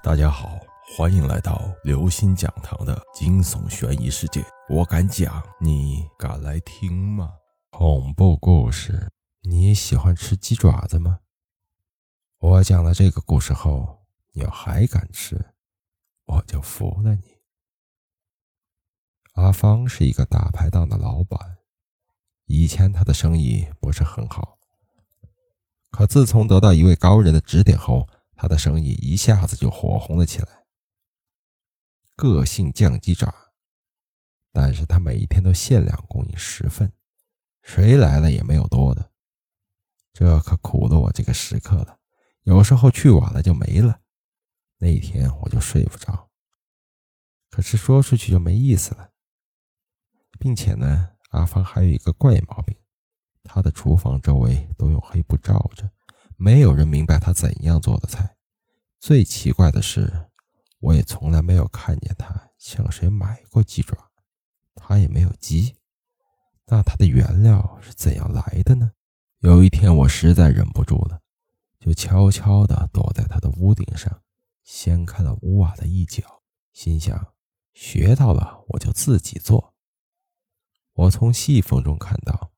[0.00, 0.60] 大家好，
[0.96, 4.44] 欢迎来到刘星讲堂的惊悚悬疑世界。
[4.68, 7.32] 我敢讲，你敢来听吗？
[7.70, 9.10] 恐怖故事，
[9.42, 11.18] 你喜欢吃鸡爪子吗？
[12.38, 13.98] 我讲了这个故事后，
[14.32, 15.52] 你要还敢吃，
[16.26, 17.22] 我就服了你。
[19.34, 21.58] 阿芳是一个大排档的老板，
[22.46, 24.58] 以前他的生意不是很好，
[25.90, 28.08] 可自从得到一位高人的指点后，
[28.40, 30.64] 他的生意一下子就火红了起来。
[32.14, 33.34] 个性酱鸡爪，
[34.52, 36.92] 但是他每一天都限量供应十份，
[37.62, 39.10] 谁来了也没有多的。
[40.12, 41.98] 这可苦了我这个食客了，
[42.42, 44.02] 有时候去晚了就没了，
[44.78, 46.30] 那一天我就睡不着。
[47.50, 49.10] 可是说出去就没意思了，
[50.38, 52.76] 并且呢，阿芳还有一个怪毛病，
[53.42, 55.90] 他的厨房周围都用黑布罩着。
[56.40, 58.36] 没有人明白他怎样做的菜。
[59.00, 60.30] 最奇怪的是，
[60.78, 63.96] 我也从来没有看见他向谁买过鸡爪，
[64.76, 65.74] 他也没有鸡。
[66.66, 68.92] 那他的原料是怎样来的呢？
[69.40, 71.20] 有一天，我实在忍不住了，
[71.80, 74.22] 就悄悄地躲在他的屋顶上，
[74.62, 76.22] 掀开了屋瓦的一角，
[76.72, 77.34] 心想：
[77.74, 79.74] 学到了，我就自己做。
[80.92, 82.52] 我从细缝中看到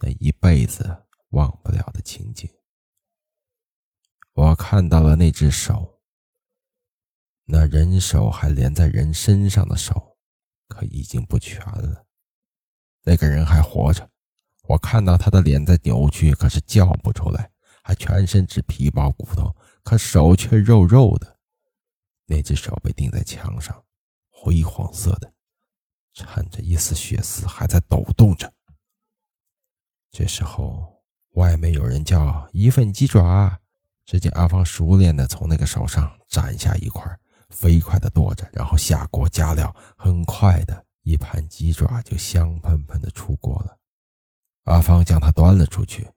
[0.00, 2.50] 那一辈子忘不了的情景。
[4.70, 5.98] 看到了那只手，
[7.44, 10.16] 那人手还连在人身上的手，
[10.68, 12.06] 可已经不全了。
[13.02, 14.08] 那个人还活着，
[14.68, 17.50] 我看到他的脸在扭曲，可是叫不出来；
[17.82, 21.36] 还全身只皮包骨头，可手却肉肉的。
[22.26, 23.84] 那只手被钉在墙上，
[24.28, 25.32] 灰黄色的，
[26.14, 28.54] 掺着一丝血丝，还在抖动着。
[30.12, 33.58] 这时候，外面有人叫：“一份鸡爪。”
[34.10, 37.00] 只见阿芳熟练地从那个手上斩下一块，
[37.48, 43.78] 飞快地剁着，然后下锅加料，很快的一盘鸡爪就香喷喷地出锅了。
[44.64, 46.10] 阿芳将它端了出去，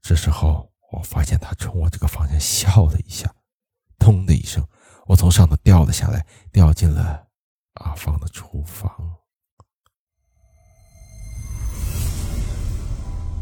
[0.00, 3.30] 这时候我发现他冲我这个方向笑了一下，
[3.98, 4.66] 咚的一声，
[5.04, 7.26] 我从上头掉了下来，掉进了
[7.74, 8.90] 阿芳的厨房。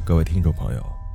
[0.05, 1.02] 各位听众朋友。